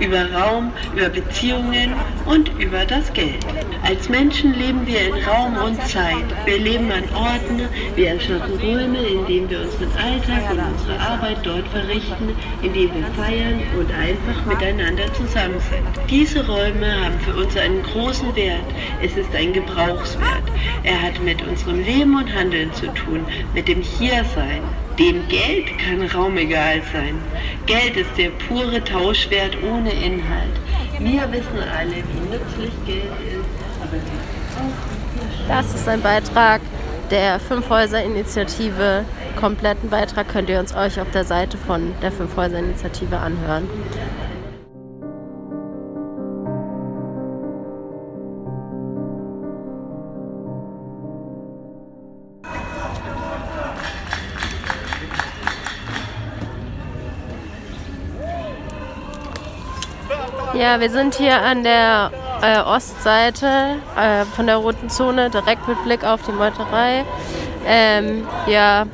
Über 0.00 0.32
Raum, 0.32 0.72
über 0.94 1.08
Beziehungen 1.08 1.92
und 2.26 2.48
über 2.58 2.84
das 2.86 3.12
Geld. 3.12 3.44
Als 3.82 4.08
Menschen 4.08 4.54
leben 4.54 4.86
wir 4.86 5.00
in 5.08 5.14
Raum 5.24 5.56
und 5.56 5.80
Zeit. 5.88 6.24
Wir 6.46 6.58
leben 6.58 6.90
an 6.90 7.04
Orten, 7.14 7.68
wir 7.96 8.08
erschaffen 8.10 8.58
Räume, 8.60 8.98
in 8.98 9.26
denen 9.26 9.50
wir 9.50 9.60
unseren 9.60 9.92
Alltag 9.92 10.50
und 10.50 10.58
unsere 10.58 10.98
Arbeit 10.98 11.38
dort 11.42 11.66
verrichten, 11.68 12.30
in 12.62 12.72
denen 12.72 12.94
wir 12.94 13.24
feiern 13.24 13.60
und 13.78 13.90
einfach 13.92 14.46
miteinander 14.46 15.12
zusammen 15.14 15.60
sind. 15.70 16.10
Diese 16.10 16.46
Räume 16.46 17.04
haben 17.04 17.18
für 17.20 17.34
uns 17.34 17.56
einen 17.56 17.82
großen 17.82 18.34
Wert. 18.36 18.64
Es 19.02 19.16
ist 19.16 19.34
ein 19.34 19.52
Gebrauchswert. 19.52 20.44
Er 20.82 21.00
hat 21.00 21.20
mit 21.22 21.42
unserem 21.46 21.82
Leben 21.82 22.16
und 22.16 22.34
Handeln 22.34 22.72
zu 22.74 22.86
tun, 22.94 23.24
mit 23.54 23.68
dem 23.68 23.82
Hiersein. 23.82 24.62
Dem 25.00 25.26
Geld 25.28 25.78
kann 25.78 26.02
Raum 26.10 26.36
egal 26.36 26.82
sein. 26.92 27.18
Geld 27.64 27.96
ist 27.96 28.10
der 28.18 28.28
pure 28.46 28.84
Tauschwert 28.84 29.56
ohne 29.62 29.90
Inhalt. 29.90 30.52
Wir 30.98 31.22
wissen 31.32 31.58
alle, 31.74 31.96
wie 31.96 32.30
nützlich 32.30 32.72
Geld 32.84 33.04
ist, 33.04 33.46
Das 35.48 35.74
ist 35.74 35.88
ein 35.88 36.02
Beitrag 36.02 36.60
der 37.10 37.40
Fünf-Häuser-Initiative. 37.40 39.06
Kompletten 39.40 39.88
Beitrag 39.88 40.28
könnt 40.28 40.50
ihr 40.50 40.60
uns 40.60 40.74
euch 40.74 41.00
auf 41.00 41.10
der 41.12 41.24
Seite 41.24 41.56
von 41.56 41.94
der 42.02 42.12
Fünf-Häuser-Initiative 42.12 43.16
anhören. 43.16 43.70
Ja, 60.60 60.78
wir 60.78 60.90
sind 60.90 61.14
hier 61.14 61.40
an 61.40 61.64
der 61.64 62.12
äh, 62.42 62.58
Ostseite 62.60 63.76
äh, 63.96 64.26
von 64.26 64.46
der 64.46 64.56
roten 64.56 64.90
Zone, 64.90 65.30
direkt 65.30 65.66
mit 65.66 65.82
Blick 65.84 66.04
auf 66.04 66.20
die 66.20 66.32
Meuterei. 66.32 67.06
Ähm, 67.66 68.28
ja, 68.46 68.84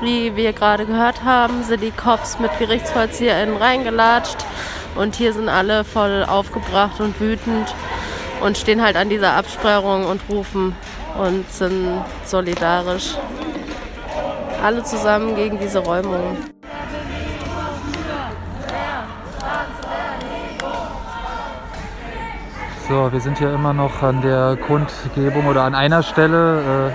wie 0.00 0.34
wir 0.36 0.54
gerade 0.54 0.86
gehört 0.86 1.22
haben, 1.22 1.64
sind 1.64 1.82
die 1.82 1.90
Cops 1.90 2.38
mit 2.38 2.50
GerichtsvollzieherInnen 2.58 3.58
reingelatscht 3.58 4.38
und 4.94 5.14
hier 5.14 5.34
sind 5.34 5.50
alle 5.50 5.84
voll 5.84 6.24
aufgebracht 6.26 6.98
und 6.98 7.20
wütend 7.20 7.74
und 8.40 8.56
stehen 8.56 8.80
halt 8.80 8.96
an 8.96 9.10
dieser 9.10 9.34
Absperrung 9.34 10.06
und 10.06 10.22
rufen 10.30 10.74
und 11.18 11.44
sind 11.52 12.06
solidarisch. 12.24 13.16
Alle 14.64 14.82
zusammen 14.82 15.36
gegen 15.36 15.58
diese 15.58 15.80
Räumung. 15.80 16.38
So, 22.88 23.12
wir 23.12 23.20
sind 23.20 23.38
hier 23.38 23.52
immer 23.52 23.72
noch 23.72 24.00
an 24.04 24.22
der 24.22 24.56
Kundgebung 24.64 25.48
oder 25.48 25.62
an 25.62 25.74
einer 25.74 26.04
Stelle 26.04 26.92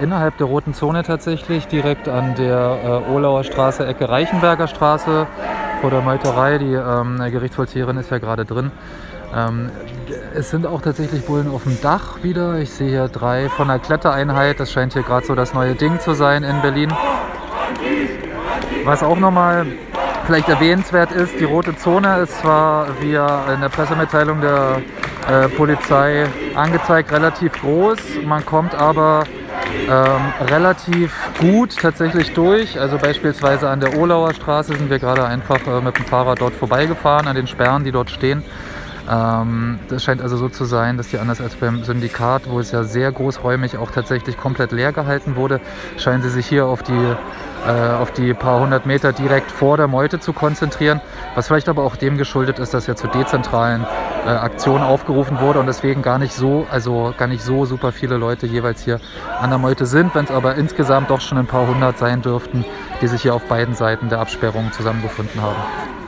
äh, 0.00 0.02
innerhalb 0.02 0.38
der 0.38 0.46
roten 0.46 0.72
Zone 0.72 1.02
tatsächlich, 1.02 1.66
direkt 1.66 2.08
an 2.08 2.34
der 2.34 2.78
äh, 2.82 3.12
Olauer 3.12 3.44
Straße, 3.44 3.86
Ecke 3.86 4.08
Reichenberger 4.08 4.68
Straße 4.68 5.26
vor 5.82 5.90
der 5.90 6.00
Meuterei. 6.00 6.56
Die 6.56 6.72
ähm, 6.72 7.18
Gerichtsvollzieherin 7.30 7.98
ist 7.98 8.10
ja 8.10 8.16
gerade 8.18 8.46
drin. 8.46 8.70
Ähm, 9.36 9.70
es 10.34 10.48
sind 10.48 10.66
auch 10.66 10.80
tatsächlich 10.80 11.26
Bullen 11.26 11.50
auf 11.50 11.64
dem 11.64 11.78
Dach 11.82 12.22
wieder. 12.22 12.56
Ich 12.58 12.70
sehe 12.70 12.88
hier 12.88 13.08
drei 13.08 13.50
von 13.50 13.68
der 13.68 13.80
Klettereinheit. 13.80 14.60
Das 14.60 14.72
scheint 14.72 14.94
hier 14.94 15.02
gerade 15.02 15.26
so 15.26 15.34
das 15.34 15.52
neue 15.52 15.74
Ding 15.74 16.00
zu 16.00 16.14
sein 16.14 16.42
in 16.42 16.62
Berlin. 16.62 16.90
Was 18.84 19.02
auch 19.02 19.18
nochmal 19.18 19.66
vielleicht 20.26 20.48
erwähnenswert 20.48 21.12
ist, 21.12 21.38
die 21.38 21.44
rote 21.44 21.76
Zone 21.76 22.18
ist 22.20 22.40
zwar, 22.40 22.88
wie 23.00 23.14
in 23.14 23.60
der 23.60 23.68
Pressemitteilung 23.68 24.40
der 24.40 24.82
äh, 25.28 25.48
Polizei 25.48 26.26
angezeigt, 26.54 27.12
relativ 27.12 27.52
groß. 27.60 27.98
Man 28.24 28.44
kommt 28.44 28.74
aber 28.74 29.24
ähm, 29.88 30.46
relativ 30.48 31.12
gut 31.40 31.76
tatsächlich 31.76 32.32
durch. 32.34 32.78
Also 32.78 32.98
beispielsweise 32.98 33.68
an 33.68 33.80
der 33.80 33.96
Olauer 33.98 34.34
Straße 34.34 34.74
sind 34.76 34.90
wir 34.90 34.98
gerade 34.98 35.24
einfach 35.24 35.58
äh, 35.66 35.80
mit 35.80 35.98
dem 35.98 36.04
Fahrrad 36.04 36.40
dort 36.40 36.54
vorbeigefahren, 36.54 37.26
an 37.28 37.36
den 37.36 37.46
Sperren, 37.46 37.84
die 37.84 37.92
dort 37.92 38.10
stehen. 38.10 38.42
Ähm, 39.10 39.78
das 39.88 40.04
scheint 40.04 40.22
also 40.22 40.36
so 40.36 40.48
zu 40.48 40.64
sein, 40.64 40.96
dass 40.96 41.08
die 41.08 41.18
anders 41.18 41.40
als 41.40 41.54
beim 41.56 41.82
Syndikat, 41.84 42.48
wo 42.48 42.60
es 42.60 42.70
ja 42.72 42.84
sehr 42.84 43.10
großräumig 43.10 43.76
auch 43.76 43.90
tatsächlich 43.90 44.36
komplett 44.36 44.72
leer 44.72 44.92
gehalten 44.92 45.36
wurde, 45.36 45.60
scheinen 45.96 46.22
sie 46.22 46.30
sich 46.30 46.46
hier 46.46 46.66
auf 46.66 46.82
die 46.82 47.16
äh, 47.66 47.70
auf 47.70 48.10
die 48.10 48.34
paar 48.34 48.60
hundert 48.60 48.86
Meter 48.86 49.12
direkt 49.12 49.50
vor 49.50 49.76
der 49.76 49.86
Meute 49.86 50.18
zu 50.18 50.32
konzentrieren, 50.32 51.00
was 51.34 51.46
vielleicht 51.46 51.68
aber 51.68 51.84
auch 51.84 51.94
dem 51.94 52.18
geschuldet 52.18 52.58
ist, 52.58 52.74
dass 52.74 52.88
ja 52.88 52.96
zu 52.96 53.06
dezentralen 53.06 53.86
äh, 54.26 54.30
Aktionen 54.30 54.82
aufgerufen 54.82 55.38
wurde 55.40 55.60
und 55.60 55.66
deswegen 55.66 56.02
gar 56.02 56.18
nicht 56.18 56.34
so, 56.34 56.66
also 56.70 57.14
gar 57.16 57.28
nicht 57.28 57.42
so 57.42 57.64
super 57.64 57.92
viele 57.92 58.16
Leute 58.16 58.46
jeweils 58.46 58.82
hier 58.82 59.00
an 59.40 59.50
der 59.50 59.60
Meute 59.60 59.86
sind, 59.86 60.14
wenn 60.14 60.24
es 60.24 60.30
aber 60.32 60.56
insgesamt 60.56 61.10
doch 61.10 61.20
schon 61.20 61.38
ein 61.38 61.46
paar 61.46 61.66
hundert 61.68 61.98
sein 61.98 62.20
dürften, 62.22 62.64
die 63.00 63.06
sich 63.06 63.22
hier 63.22 63.34
auf 63.34 63.44
beiden 63.44 63.74
Seiten 63.74 64.08
der 64.08 64.18
Absperrung 64.18 64.72
zusammengefunden 64.72 65.40
haben. 65.40 66.01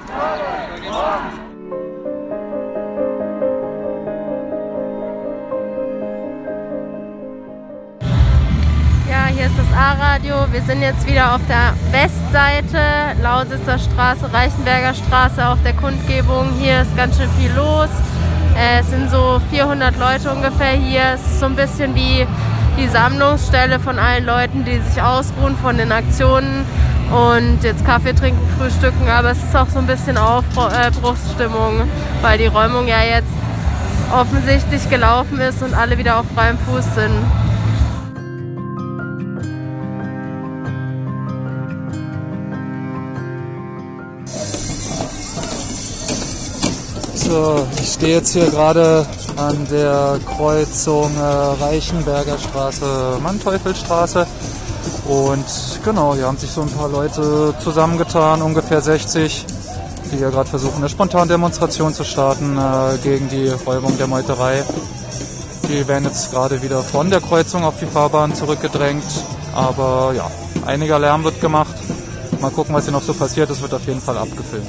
A-Radio. 9.94 10.46
Wir 10.50 10.62
sind 10.62 10.82
jetzt 10.82 11.06
wieder 11.06 11.34
auf 11.34 11.40
der 11.48 11.74
Westseite, 11.92 12.80
Lausitzer 13.22 13.78
Straße, 13.78 14.32
Reichenberger 14.32 14.94
Straße, 14.94 15.46
auf 15.46 15.58
der 15.62 15.72
Kundgebung. 15.74 16.48
Hier 16.58 16.82
ist 16.82 16.96
ganz 16.96 17.16
schön 17.16 17.30
viel 17.38 17.52
los. 17.52 17.88
Äh, 18.56 18.80
es 18.80 18.90
sind 18.90 19.10
so 19.10 19.40
400 19.50 19.96
Leute 19.98 20.30
ungefähr 20.30 20.72
hier. 20.72 21.02
Es 21.14 21.20
ist 21.20 21.40
so 21.40 21.46
ein 21.46 21.56
bisschen 21.56 21.94
wie 21.94 22.26
die 22.78 22.88
Sammlungsstelle 22.88 23.78
von 23.78 23.98
allen 23.98 24.24
Leuten, 24.24 24.64
die 24.64 24.78
sich 24.78 25.00
ausruhen 25.00 25.56
von 25.56 25.76
den 25.76 25.92
Aktionen 25.92 26.64
und 27.10 27.62
jetzt 27.62 27.84
Kaffee 27.84 28.14
trinken, 28.14 28.46
frühstücken. 28.58 29.08
Aber 29.08 29.30
es 29.30 29.42
ist 29.42 29.54
auch 29.54 29.68
so 29.68 29.78
ein 29.78 29.86
bisschen 29.86 30.18
Aufbruchsstimmung, 30.18 31.82
weil 32.22 32.38
die 32.38 32.46
Räumung 32.46 32.88
ja 32.88 33.02
jetzt 33.02 33.32
offensichtlich 34.12 34.88
gelaufen 34.90 35.40
ist 35.40 35.62
und 35.62 35.74
alle 35.74 35.98
wieder 35.98 36.18
auf 36.18 36.26
freiem 36.34 36.58
Fuß 36.58 36.94
sind. 36.94 37.43
So, 47.26 47.66
ich 47.80 47.94
stehe 47.94 48.16
jetzt 48.16 48.34
hier 48.34 48.50
gerade 48.50 49.06
an 49.36 49.66
der 49.70 50.18
Kreuzung 50.36 51.10
äh, 51.16 51.64
Reichenberger 51.64 52.38
Straße, 52.38 53.18
Manteuffelstraße. 53.22 54.26
Und 55.08 55.46
genau, 55.82 56.14
hier 56.14 56.26
haben 56.26 56.36
sich 56.36 56.50
so 56.50 56.60
ein 56.60 56.68
paar 56.68 56.90
Leute 56.90 57.54
zusammengetan, 57.60 58.42
ungefähr 58.42 58.82
60, 58.82 59.46
die 60.12 60.18
ja 60.18 60.28
gerade 60.28 60.50
versuchen, 60.50 60.76
eine 60.76 60.90
Spontandemonstration 60.90 61.94
zu 61.94 62.04
starten 62.04 62.58
äh, 62.58 62.98
gegen 63.02 63.30
die 63.30 63.48
Räumung 63.48 63.96
der 63.96 64.06
Meuterei. 64.06 64.62
Die 65.70 65.88
werden 65.88 66.04
jetzt 66.04 66.30
gerade 66.30 66.62
wieder 66.62 66.82
von 66.82 67.08
der 67.08 67.22
Kreuzung 67.22 67.64
auf 67.64 67.78
die 67.80 67.86
Fahrbahn 67.86 68.34
zurückgedrängt. 68.34 69.02
Aber 69.54 70.12
ja, 70.14 70.30
einiger 70.66 70.98
Lärm 70.98 71.24
wird 71.24 71.40
gemacht. 71.40 71.74
Mal 72.42 72.50
gucken, 72.50 72.74
was 72.74 72.84
hier 72.84 72.92
noch 72.92 73.02
so 73.02 73.14
passiert. 73.14 73.48
Es 73.48 73.62
wird 73.62 73.72
auf 73.72 73.86
jeden 73.86 74.02
Fall 74.02 74.18
abgefilmt. 74.18 74.68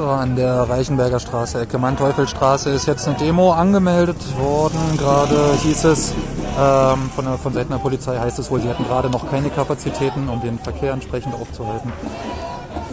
So, 0.00 0.06
an 0.06 0.34
der 0.34 0.66
Reichenberger 0.66 1.20
Straße, 1.20 1.60
Ecke 1.60 1.76
Manteuffelstraße 1.76 2.70
ist 2.70 2.86
jetzt 2.86 3.06
eine 3.06 3.18
Demo 3.18 3.52
angemeldet 3.52 4.16
worden. 4.38 4.96
Gerade 4.96 5.52
hieß 5.62 5.84
es, 5.84 6.14
ähm, 6.58 7.10
von, 7.14 7.26
der, 7.26 7.36
von 7.36 7.52
Seiten 7.52 7.70
der 7.70 7.80
Polizei 7.80 8.18
heißt 8.18 8.38
es 8.38 8.50
wohl, 8.50 8.62
sie 8.62 8.70
hatten 8.70 8.84
gerade 8.84 9.10
noch 9.10 9.30
keine 9.30 9.50
Kapazitäten, 9.50 10.30
um 10.30 10.40
den 10.40 10.58
Verkehr 10.58 10.94
entsprechend 10.94 11.34
aufzuhalten. 11.34 11.92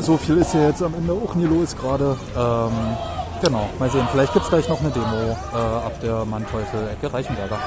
So 0.02 0.18
viel 0.18 0.38
ist 0.38 0.54
ja 0.54 0.68
jetzt 0.68 0.84
am 0.84 0.96
Ende 0.96 1.14
auch 1.14 1.34
nie 1.34 1.46
los 1.46 1.78
gerade. 1.78 2.18
Ähm, 2.38 2.72
genau, 3.42 3.70
mal 3.80 3.90
sehen, 3.90 4.06
vielleicht 4.12 4.34
gibt 4.34 4.44
es 4.44 4.50
gleich 4.50 4.68
noch 4.68 4.82
eine 4.82 4.90
Demo 4.90 5.06
äh, 5.06 5.56
ab 5.56 5.94
der 6.02 6.26
Manteufel-Ecke 6.26 7.14
Reichenberger. 7.14 7.58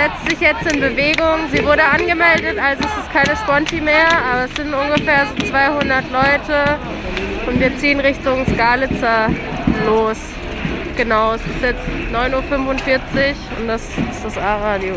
Setzt 0.00 0.30
sich 0.30 0.40
jetzt 0.40 0.72
in 0.72 0.80
Bewegung. 0.80 1.48
Sie 1.52 1.64
wurde 1.64 1.84
angemeldet, 1.84 2.58
also 2.58 2.82
es 2.84 3.04
ist 3.04 3.12
keine 3.12 3.36
Sponti 3.36 3.80
mehr, 3.82 4.08
aber 4.08 4.44
es 4.44 4.54
sind 4.54 4.72
ungefähr 4.72 5.26
so 5.26 5.46
200 5.46 6.04
Leute 6.10 6.78
und 7.46 7.60
wir 7.60 7.76
ziehen 7.76 8.00
Richtung 8.00 8.46
Skalitzer 8.46 9.28
los. 9.84 10.16
Genau, 10.96 11.34
es 11.34 11.42
ist 11.42 11.62
jetzt 11.62 11.86
9.45 12.12 12.32
Uhr 12.32 13.60
und 13.60 13.68
das 13.68 13.82
ist 13.82 14.24
das 14.24 14.38
A-Radio. 14.38 14.94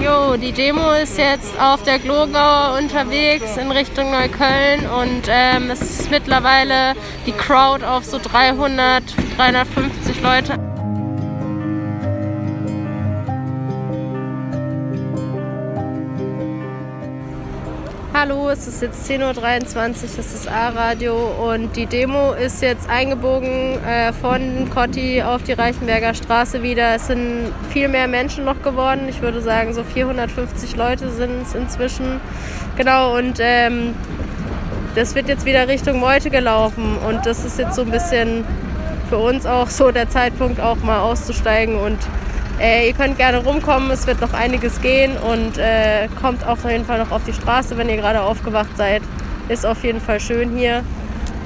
Jo, 0.00 0.36
die 0.36 0.52
Demo 0.52 0.92
ist 0.92 1.18
jetzt 1.18 1.58
auf 1.58 1.82
der 1.82 1.98
Glogauer 1.98 2.78
unterwegs 2.78 3.56
in 3.56 3.70
Richtung 3.72 4.12
Neukölln 4.12 4.86
und 4.86 5.22
ähm, 5.28 5.70
es 5.70 5.80
ist 5.80 6.10
mittlerweile 6.10 6.94
die 7.26 7.32
Crowd 7.32 7.84
auf 7.84 8.04
so 8.04 8.20
300, 8.22 9.02
350 9.36 10.22
Leute. 10.22 10.73
Hallo, 18.26 18.48
es 18.48 18.66
ist 18.66 18.80
jetzt 18.80 19.06
10.23 19.06 19.76
Uhr, 19.76 19.92
das 20.16 20.32
ist 20.32 20.48
A-Radio 20.48 21.14
und 21.52 21.76
die 21.76 21.84
Demo 21.84 22.32
ist 22.32 22.62
jetzt 22.62 22.88
eingebogen 22.88 23.78
äh, 23.84 24.14
von 24.14 24.70
Kotti 24.70 25.20
auf 25.20 25.42
die 25.42 25.52
Reichenberger 25.52 26.14
Straße 26.14 26.62
wieder. 26.62 26.94
Es 26.94 27.08
sind 27.08 27.52
viel 27.68 27.88
mehr 27.88 28.08
Menschen 28.08 28.46
noch 28.46 28.62
geworden. 28.62 29.10
Ich 29.10 29.20
würde 29.20 29.42
sagen, 29.42 29.74
so 29.74 29.84
450 29.84 30.74
Leute 30.74 31.10
sind 31.10 31.42
es 31.42 31.54
inzwischen. 31.54 32.18
Genau, 32.78 33.14
und 33.14 33.40
ähm, 33.40 33.94
das 34.94 35.14
wird 35.14 35.28
jetzt 35.28 35.44
wieder 35.44 35.68
Richtung 35.68 36.00
Meute 36.00 36.30
gelaufen 36.30 36.96
und 37.06 37.26
das 37.26 37.44
ist 37.44 37.58
jetzt 37.58 37.74
so 37.74 37.82
ein 37.82 37.90
bisschen 37.90 38.42
für 39.10 39.18
uns 39.18 39.44
auch 39.44 39.68
so 39.68 39.90
der 39.90 40.08
Zeitpunkt, 40.08 40.60
auch 40.60 40.76
mal 40.76 41.00
auszusteigen 41.00 41.76
und 41.78 41.98
äh, 42.60 42.88
ihr 42.88 42.94
könnt 42.94 43.18
gerne 43.18 43.38
rumkommen, 43.38 43.90
es 43.90 44.06
wird 44.06 44.20
noch 44.20 44.32
einiges 44.32 44.80
gehen 44.80 45.16
und 45.16 45.58
äh, 45.58 46.08
kommt 46.20 46.46
auf 46.46 46.64
jeden 46.64 46.84
Fall 46.84 46.98
noch 46.98 47.10
auf 47.10 47.22
die 47.24 47.32
Straße, 47.32 47.76
wenn 47.76 47.88
ihr 47.88 47.96
gerade 47.96 48.22
aufgewacht 48.22 48.76
seid. 48.76 49.02
Ist 49.48 49.66
auf 49.66 49.84
jeden 49.84 50.00
Fall 50.00 50.20
schön 50.20 50.56
hier. 50.56 50.82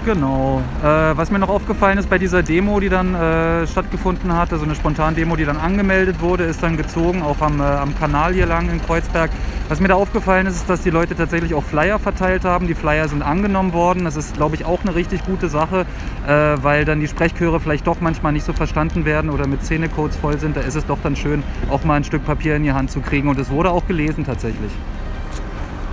Genau. 0.05 0.63
Äh, 0.83 0.87
was 0.87 1.31
mir 1.31 1.39
noch 1.39 1.49
aufgefallen 1.49 1.99
ist 1.99 2.09
bei 2.09 2.19
dieser 2.19 2.43
Demo, 2.43 2.81
die 2.81 2.89
dann 2.89 3.15
äh, 3.15 3.67
stattgefunden 3.67 4.35
hat, 4.35 4.53
also 4.53 4.65
eine 4.65 4.75
Spontan-Demo, 4.75 5.37
die 5.37 5.45
dann 5.45 5.59
angemeldet 5.59 6.21
wurde, 6.21 6.45
ist 6.45 6.63
dann 6.63 6.77
gezogen, 6.77 7.23
auch 7.23 7.41
am, 7.41 7.61
äh, 7.61 7.65
am 7.65 7.99
Kanal 7.99 8.33
hier 8.33 8.47
lang 8.47 8.71
in 8.71 8.81
Kreuzberg. 8.81 9.31
Was 9.69 9.81
mir 9.81 9.89
da 9.89 9.95
aufgefallen 9.97 10.47
ist, 10.47 10.57
ist, 10.57 10.71
dass 10.71 10.83
die 10.83 10.91
Leute 10.91 11.15
tatsächlich 11.15 11.53
auch 11.53 11.63
Flyer 11.63 11.99
verteilt 11.99 12.45
haben. 12.45 12.67
Die 12.67 12.75
Flyer 12.75 13.07
sind 13.09 13.23
angenommen 13.23 13.75
worden. 13.75 14.05
Das 14.05 14.17
ist, 14.17 14.35
glaube 14.35 14.55
ich, 14.55 14.65
auch 14.65 14.81
eine 14.83 14.95
richtig 14.95 15.27
gute 15.27 15.49
Sache, 15.49 15.85
äh, 16.27 16.31
weil 16.63 16.87
dann 16.87 17.01
die 17.01 17.09
Sprechchöre 17.09 17.61
vielleicht 17.61 17.87
doch 17.87 18.01
manchmal 18.01 18.33
nicht 18.33 18.47
so 18.47 18.55
verstanden 18.55 19.05
werden 19.05 19.29
oder 19.29 19.47
mit 19.47 19.63
Szenecodes 19.63 20.17
voll 20.17 20.39
sind. 20.39 20.57
Da 20.57 20.63
ist 20.63 20.75
es 20.75 20.87
doch 20.87 20.99
dann 21.03 21.17
schön, 21.17 21.43
auch 21.71 21.85
mal 21.85 21.97
ein 21.97 22.05
Stück 22.05 22.25
Papier 22.25 22.57
in 22.57 22.63
die 22.63 22.73
Hand 22.73 22.91
zu 22.91 23.01
kriegen. 23.01 23.29
Und 23.29 23.39
es 23.39 23.51
wurde 23.51 23.71
auch 23.71 23.87
gelesen 23.87 24.25
tatsächlich. 24.25 24.73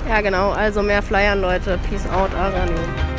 Ja, 0.08 0.22
genau. 0.22 0.52
Also 0.52 0.84
mehr 0.84 1.02
Flyern, 1.02 1.41
Leute. 1.41 1.80
Peace 1.89 2.08
out, 2.08 2.30
Arani. 2.34 3.14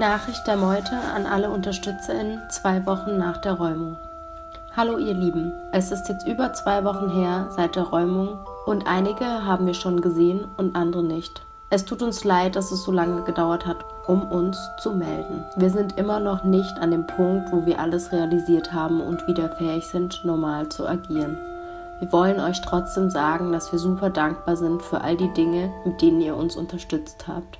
Nachricht 0.00 0.46
der 0.46 0.56
Meute 0.56 0.96
an 1.14 1.26
alle 1.26 1.50
UnterstützerInnen 1.50 2.40
zwei 2.48 2.86
Wochen 2.86 3.18
nach 3.18 3.36
der 3.36 3.52
Räumung. 3.52 3.98
Hallo 4.74 4.96
ihr 4.96 5.12
Lieben, 5.12 5.52
es 5.72 5.92
ist 5.92 6.08
jetzt 6.08 6.26
über 6.26 6.54
zwei 6.54 6.84
Wochen 6.84 7.10
her 7.10 7.50
seit 7.54 7.76
der 7.76 7.82
Räumung 7.82 8.38
und 8.64 8.86
einige 8.86 9.26
haben 9.26 9.66
wir 9.66 9.74
schon 9.74 10.00
gesehen 10.00 10.46
und 10.56 10.74
andere 10.74 11.02
nicht. 11.02 11.42
Es 11.68 11.84
tut 11.84 12.00
uns 12.00 12.24
leid, 12.24 12.56
dass 12.56 12.72
es 12.72 12.82
so 12.82 12.92
lange 12.92 13.24
gedauert 13.24 13.66
hat, 13.66 13.84
um 14.06 14.22
uns 14.22 14.58
zu 14.78 14.92
melden. 14.92 15.44
Wir 15.56 15.68
sind 15.68 15.98
immer 15.98 16.18
noch 16.18 16.44
nicht 16.44 16.78
an 16.78 16.92
dem 16.92 17.06
Punkt, 17.06 17.52
wo 17.52 17.66
wir 17.66 17.78
alles 17.78 18.10
realisiert 18.10 18.72
haben 18.72 19.02
und 19.02 19.26
wieder 19.26 19.50
fähig 19.56 19.86
sind, 19.86 20.24
normal 20.24 20.70
zu 20.70 20.88
agieren. 20.88 21.36
Wir 21.98 22.10
wollen 22.10 22.40
euch 22.40 22.62
trotzdem 22.62 23.10
sagen, 23.10 23.52
dass 23.52 23.70
wir 23.70 23.78
super 23.78 24.08
dankbar 24.08 24.56
sind 24.56 24.80
für 24.80 25.02
all 25.02 25.18
die 25.18 25.32
Dinge, 25.34 25.70
mit 25.84 26.00
denen 26.00 26.22
ihr 26.22 26.36
uns 26.36 26.56
unterstützt 26.56 27.28
habt 27.28 27.58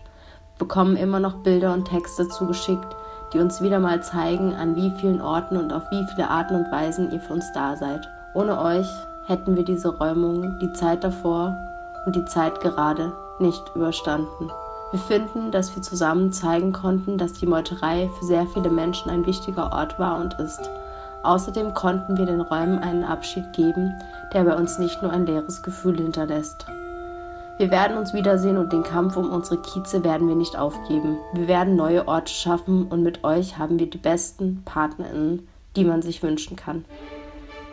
bekommen 0.61 0.95
immer 0.95 1.19
noch 1.19 1.43
Bilder 1.43 1.75
und 1.75 1.87
Texte 1.87 2.29
zugeschickt, 2.29 2.95
die 3.33 3.41
uns 3.41 3.61
wieder 3.61 3.81
mal 3.81 4.01
zeigen, 4.05 4.55
an 4.55 4.77
wie 4.77 4.93
vielen 5.01 5.21
Orten 5.21 5.57
und 5.57 5.73
auf 5.73 5.83
wie 5.91 6.07
viele 6.15 6.31
Arten 6.31 6.55
und 6.55 6.71
Weisen 6.71 7.11
ihr 7.11 7.21
für 7.21 7.33
uns 7.33 7.51
da 7.53 7.77
seid. 7.77 8.09
Ohne 8.35 8.61
euch 8.61 8.87
hätten 9.27 9.57
wir 9.57 9.65
diese 9.65 9.97
Räumung, 9.97 10.59
die 10.61 10.73
Zeit 10.73 11.03
davor 11.03 11.57
und 12.07 12.15
die 12.15 12.25
Zeit 12.27 12.61
gerade 12.61 13.13
nicht 13.41 13.63
überstanden. 13.75 14.51
Wir 14.93 15.01
finden, 15.01 15.51
dass 15.51 15.75
wir 15.75 15.83
zusammen 15.83 16.33
zeigen 16.33 16.73
konnten, 16.73 17.17
dass 17.17 17.33
die 17.33 17.47
Meuterei 17.47 18.11
für 18.19 18.25
sehr 18.25 18.47
viele 18.47 18.71
Menschen 18.71 19.11
ein 19.11 19.27
wichtiger 19.27 19.73
Ort 19.73 19.99
war 19.99 20.21
und 20.21 20.35
ist. 20.41 20.69
Außerdem 21.23 21.75
konnten 21.75 22.17
wir 22.17 22.27
den 22.27 22.41
Räumen 22.41 22.79
einen 22.79 23.05
Abschied 23.05 23.53
geben, 23.53 23.93
der 24.33 24.45
bei 24.45 24.57
uns 24.57 24.79
nicht 24.79 25.01
nur 25.03 25.13
ein 25.13 25.27
leeres 25.27 25.63
Gefühl 25.63 25.97
hinterlässt. 25.97 26.67
Wir 27.61 27.71
werden 27.71 27.99
uns 27.99 28.15
wiedersehen 28.15 28.57
und 28.57 28.73
den 28.73 28.83
Kampf 28.83 29.19
um 29.19 29.31
unsere 29.31 29.61
Kieze 29.61 30.03
werden 30.03 30.27
wir 30.27 30.35
nicht 30.35 30.57
aufgeben. 30.57 31.19
Wir 31.35 31.47
werden 31.47 31.77
neue 31.77 32.09
Orte 32.09 32.33
schaffen 32.33 32.87
und 32.87 33.03
mit 33.03 33.23
euch 33.23 33.59
haben 33.59 33.79
wir 33.79 33.91
die 33.91 33.99
besten 33.99 34.63
PartnerInnen, 34.65 35.47
die 35.77 35.85
man 35.85 36.01
sich 36.01 36.23
wünschen 36.23 36.57
kann. 36.57 36.87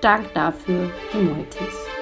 Dank 0.01 0.33
dafür, 0.33 0.89
die 1.13 1.19
Moitis. 1.19 1.96